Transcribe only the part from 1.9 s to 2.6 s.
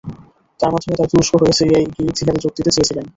গিয়ে জিহাদে যোগ